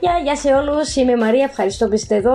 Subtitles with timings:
[0.00, 2.34] Γεια, γεια σε όλους, είμαι η Μαρία, ευχαριστώ που είστε εδώ.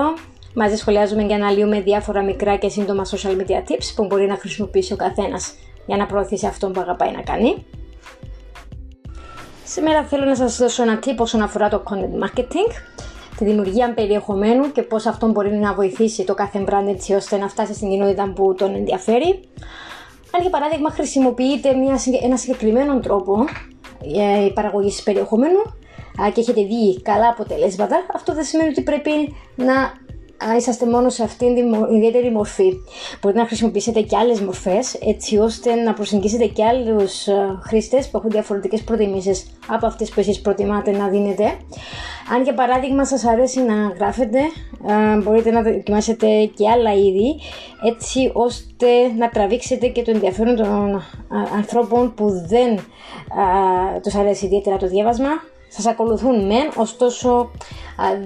[0.53, 4.93] Μαζί σχολιάζουμε και αναλύουμε διάφορα μικρά και σύντομα social media tips που μπορεί να χρησιμοποιήσει
[4.93, 5.53] ο καθένας
[5.85, 7.65] για να προωθήσει αυτό που αγαπάει να κάνει.
[9.65, 12.71] Σήμερα θέλω να σας δώσω ένα tip όσον αφορά το content marketing,
[13.37, 17.47] τη δημιουργία περιεχομένου και πώς αυτό μπορεί να βοηθήσει το κάθε brand έτσι ώστε να
[17.47, 19.39] φτάσει στην κοινότητα που τον ενδιαφέρει.
[20.35, 23.45] Αν για παράδειγμα χρησιμοποιείτε μια, ένα συγκεκριμένο τρόπο
[24.15, 25.61] ε, παραγωγή περιεχομένου
[26.33, 29.11] και έχετε δει καλά αποτελέσματα, αυτό δεν σημαίνει ότι πρέπει
[29.55, 30.01] να
[30.57, 32.73] είσαστε μόνο σε αυτήν την ιδιαίτερη μορφή.
[33.21, 37.27] Μπορείτε να χρησιμοποιήσετε και άλλες μορφές έτσι ώστε να προσεγγίσετε και άλλους
[37.67, 41.43] χρήστες που έχουν διαφορετικές προτιμήσεις από αυτές που εσείς προτιμάτε να δίνετε.
[42.33, 44.39] Αν για παράδειγμα σας αρέσει να γράφετε,
[45.23, 47.39] μπορείτε να δοκιμάσετε και άλλα είδη
[47.85, 51.03] έτσι ώστε να τραβήξετε και το ενδιαφέρον των
[51.55, 52.79] ανθρώπων που δεν
[54.03, 55.29] τους αρέσει ιδιαίτερα το διάβασμα
[55.75, 57.51] σας ακολουθούν μεν, ωστόσο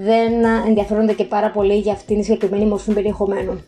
[0.02, 3.62] δεν ενδιαφέρονται και πάρα πολύ για αυτήν τη συγκεκριμένη μορφή περιεχομένου.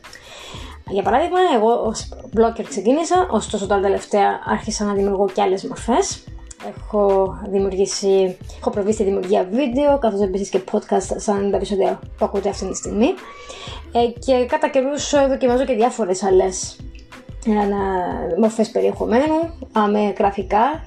[0.92, 6.24] Για παράδειγμα, εγώ ως blogger ξεκίνησα, ωστόσο τα τελευταία άρχισα να δημιουργώ και άλλες μορφές.
[6.68, 12.26] Έχω δημιουργήσει, έχω προβεί στη δημιουργία βίντεο, καθώς επίσης και podcast σαν τα επεισόδια που
[12.26, 13.14] ακούτε αυτή τη στιγμή.
[13.92, 16.80] Ε, και κατά καιρούς δοκιμάζω και διάφορες άλλες
[17.46, 19.36] ε, μορφές περιεχομένου,
[19.92, 20.84] με γραφικά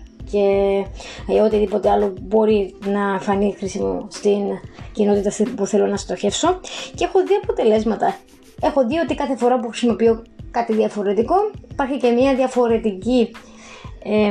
[1.26, 4.40] και οτιδήποτε άλλο μπορεί να φανεί χρήσιμο στην
[4.92, 6.60] κοινότητα που θέλω να στοχεύσω
[6.94, 8.16] και έχω δει αποτελέσματα.
[8.60, 11.34] Έχω δει ότι κάθε φορά που χρησιμοποιώ κάτι διαφορετικό
[11.70, 13.30] υπάρχει και μια διαφορετική,
[14.02, 14.30] ε,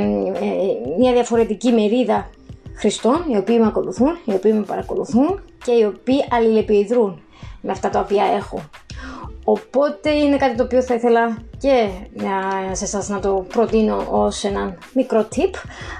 [0.97, 2.29] μια διαφορετική μερίδα
[2.75, 7.21] χρηστών οι οποίοι με ακολουθούν, οι οποίοι με παρακολουθούν και οι οποίοι αλληλεπιδρούν
[7.61, 8.61] με αυτά τα οποία έχω.
[9.43, 11.87] Οπότε είναι κάτι το οποίο θα ήθελα και
[12.71, 15.55] σε εσάς να το προτείνω ως ένα μικρό tip.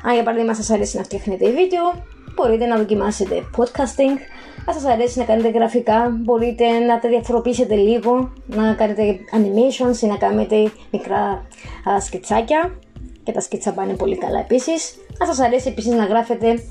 [0.06, 2.04] Αν για παράδειγμα σας αρέσει να φτιάχνετε βίντεο,
[2.36, 4.18] μπορείτε να δοκιμάσετε podcasting.
[4.66, 10.06] Αν σας αρέσει να κάνετε γραφικά, μπορείτε να τα διαφοροποιήσετε λίγο, να κάνετε animations ή
[10.06, 11.46] να κάνετε μικρά
[12.00, 12.80] σκετσάκια
[13.24, 14.96] και τα σκέτσα πάνε πολύ καλά επίσης.
[15.20, 16.64] Αν σας αρέσει επίσης να γράφετε,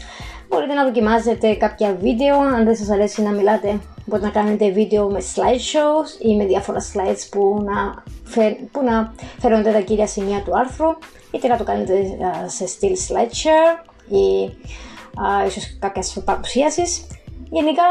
[0.49, 3.81] μπορείτε να δοκιμάζετε κάποια βίντεο, αν δεν σας αρέσει να μιλάτε
[4.11, 9.15] Μπορείτε να κάνετε βίντεο με slideshows ή με διάφορα slides που να, φέρ, που να
[9.39, 10.89] φέρονται τα κύρια σημεία του άρθρου
[11.31, 12.07] είτε να το κάνετε
[12.47, 14.51] σε στυλ slideshare ή
[15.15, 17.07] uh, ίσως κάποιες παρουσίασεις.
[17.51, 17.83] Γενικά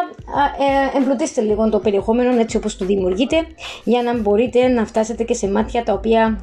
[0.94, 3.48] ε, εμπλουτίστε λίγο το περιεχόμενο έτσι όπως το δημιουργείτε
[3.84, 6.40] για να μπορείτε να φτάσετε και σε μάτια τα οποία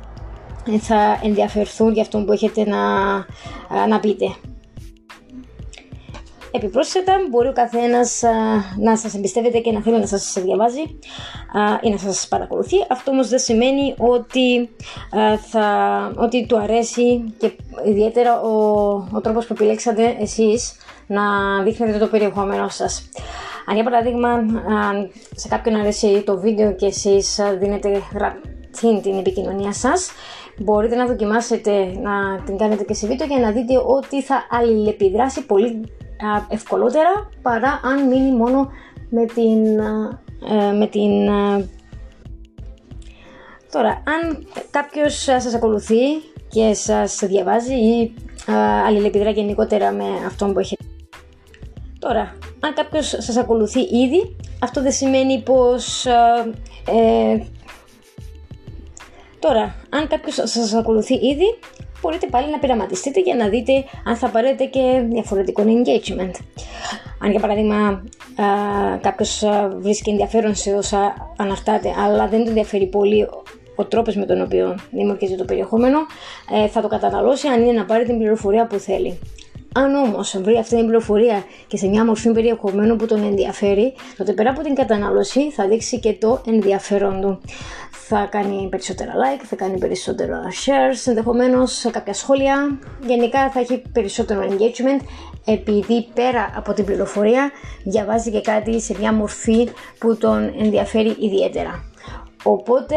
[0.81, 3.17] θα ενδιαφερθούν για αυτό που έχετε να,
[3.89, 4.35] να πείτε.
[6.51, 8.23] Επιπρόσθετα, μπορεί ο καθένας
[8.79, 10.99] να σας εμπιστεύεται και να θέλει να σας διαβάζει
[11.83, 12.77] ή να σας παρακολουθεί.
[12.91, 14.69] Αυτό όμως δεν σημαίνει ότι,
[15.51, 15.67] θα,
[16.17, 17.53] ότι του αρέσει και
[17.87, 18.51] ιδιαίτερα ο,
[19.13, 20.77] ο τρόπος που επιλέξατε εσείς
[21.07, 21.23] να
[21.63, 23.09] δείχνετε το περιεχόμενό σας.
[23.67, 24.45] Αν για παράδειγμα
[25.35, 30.11] σε κάποιον αρέσει το βίντεο και εσείς δίνετε γραπτή την επικοινωνία σας,
[30.59, 31.71] μπορείτε να δοκιμάσετε
[32.03, 35.89] να την κάνετε και σε βίντεο για να δείτε ότι θα αλληλεπιδράσει πολύ
[36.49, 38.71] ευκολότερα παρά αν μείνει μόνο
[39.11, 39.79] με την,
[40.49, 41.29] ε, με την
[43.71, 46.03] Τώρα, αν κάποιος σας ακολουθεί
[46.49, 48.15] και σας διαβάζει ή
[48.87, 50.85] αλληλεπιδρά γενικότερα με αυτόν που έχετε.
[51.99, 56.07] Τώρα, αν κάποιος σας ακολουθεί ήδη, αυτό δεν σημαίνει πως...
[56.87, 57.47] Ε,
[59.39, 61.59] τώρα, αν κάποιος σας ακολουθεί ήδη,
[62.01, 66.33] μπορείτε πάλι να πειραματιστείτε για να δείτε αν θα πάρετε και διαφορετικό engagement.
[67.23, 68.05] Αν για παράδειγμα
[69.01, 69.45] κάποιος
[69.79, 73.29] βρίσκει ενδιαφέρον σε όσα αναρτάτε, αλλά δεν του ενδιαφέρει πολύ
[73.77, 75.99] ο τρόπος με τον οποίο δημιουργείται το περιεχόμενο,
[76.53, 79.19] ε, θα το καταναλώσει αν είναι να πάρει την πληροφορία που θέλει.
[79.77, 84.33] Αν όμως βρει αυτή την πληροφορία και σε μια μορφή περιεχομένου που τον ενδιαφέρει, τότε
[84.33, 87.41] πέρα από την κατανάλωση θα δείξει και το ενδιαφέρον του.
[87.91, 92.79] Θα κάνει περισσότερα like, θα κάνει περισσότερα shares, ενδεχομένως κάποια σχόλια.
[93.07, 95.05] Γενικά θα έχει περισσότερο engagement
[95.45, 97.51] επειδή πέρα από την πληροφορία
[97.85, 99.69] διαβάζει και κάτι σε μια μορφή
[99.99, 101.85] που τον ενδιαφέρει ιδιαίτερα.
[102.43, 102.95] Οπότε,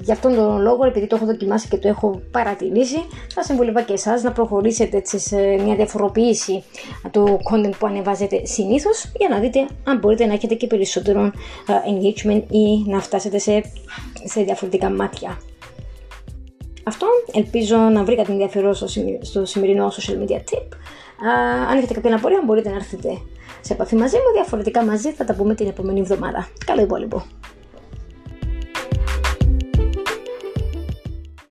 [0.00, 3.92] για αυτόν τον λόγο, επειδή το έχω δοκιμάσει και το έχω παρατηρήσει, θα συμβουλεύα και
[3.92, 6.64] εσάς να προχωρήσετε έτσι σε μια διαφοροποίηση
[7.10, 11.32] του content που ανεβάζετε συνήθως για να δείτε αν μπορείτε να έχετε και περισσότερο
[11.66, 13.62] engagement ή να φτάσετε σε,
[14.24, 15.38] σε διαφορετικά μάτια.
[16.84, 18.86] Αυτό ελπίζω να βρήκατε ενδιαφέρον στο,
[19.20, 20.66] στο σημερινό social media tip.
[21.70, 23.08] αν έχετε κάποια απορία μπορείτε να έρθετε
[23.60, 26.48] σε επαφή μαζί μου, διαφορετικά μαζί θα τα πούμε την επόμενη εβδομάδα.
[26.66, 27.24] Καλό υπόλοιπο!